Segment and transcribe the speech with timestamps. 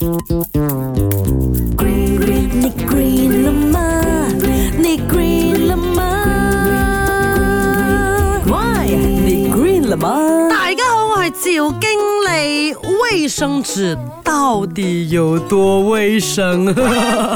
[0.00, 0.06] 你
[2.86, 4.02] green 了吗？
[4.78, 6.02] 你 green 了吗
[8.46, 8.86] ？Why？
[8.86, 10.48] 你 green 了吗？
[10.48, 11.90] 大家好，我系赵经
[12.30, 12.74] 理。
[13.12, 13.94] 卫生纸
[14.24, 16.64] 到底有多卫生？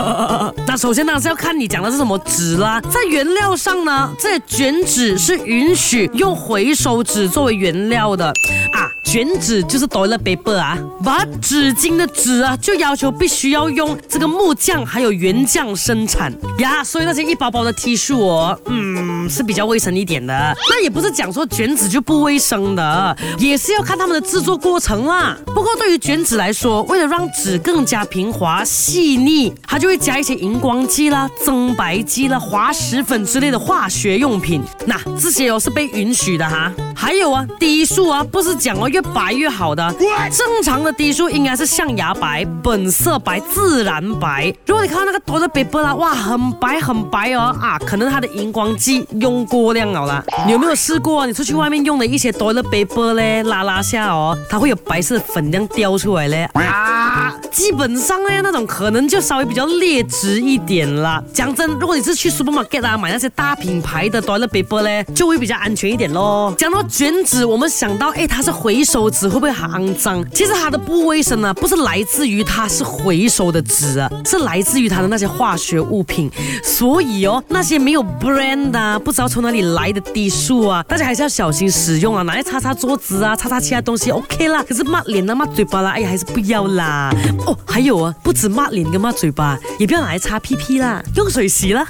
[0.66, 2.80] 那首先呢是要看你讲的是什么纸啦。
[2.80, 8.28] 在原料上呢，这卷纸是允许用回收纸作为原料的
[8.72, 8.88] 啊。
[9.14, 20.34] 卷纸就是 toilet paper 啊，把纸巾的纸啊，就要求必须要用这个木匠还有原匠生产呀，所以那些一包包的 T 恤哦，嗯，是比较卫生一点的。
[20.68, 25.38] 那也不是讲说卷纸就不卫生的，也是要看他们的制作过程啦。
[25.46, 34.60] 不过对于卷纸来说，为了让纸更加平滑细腻，它就会加一些荧光剂啦、增白剂啦、滑石粉之类的化学用品。
[34.86, 36.72] 那这些哦是被允许的哈。
[36.96, 39.94] 还有啊，低数啊，不是讲哦越白越好的，
[40.30, 44.52] 正常的低数应该是象牙白、本色白、自然白。
[44.66, 50.24] 如果你看到那个多的 paper 啦，哇，很白很白哦啊，可能它的荧光剂用过量了啦。
[50.46, 51.26] 你有没有试过？
[51.26, 57.34] 你出去外面用的一些多的 paper 嘞，拉拉下哦，它会有白色的粉量掉出来嘞啊。
[57.54, 61.22] 基本上呢，那种可能就稍微比较劣质一点啦。
[61.32, 66.52] 讲真，如果你是去 supermarket 啊买那些大品牌的 toilet paper 呢，就会比较安全一点咯。
[66.58, 70.28] 讲到卷纸，我们想到哎，它是回收纸，会不会很肮脏？
[70.32, 76.28] 其实它的不卫生呢，不是来自于它是回收的纸啊，是来自于它的那些化学物品。
[76.64, 84.60] 所以哦，那些没有 brand 啊，不知道从哪里来的低数啊，大家还是要小心使用啊，拿来擦擦桌子啊，擦擦其他东西 OK 啦。
[84.64, 87.14] 可是抹脸啊、抹嘴巴啦，哎呀，还是不要啦。
[87.46, 91.86] 哦，还有啊，不止抹脸跟抹嘴巴，也不要拿来擦屁屁啦，用水洗啦。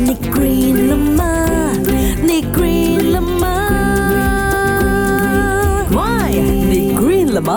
[0.00, 1.24] 你 green 了吗？
[2.22, 3.46] 你 green 了吗
[5.90, 6.30] ？Why？
[6.30, 7.54] 你 green 了吗？